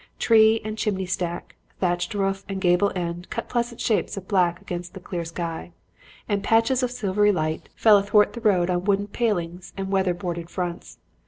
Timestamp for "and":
0.65-0.79, 2.49-2.59, 6.27-6.43, 9.77-9.91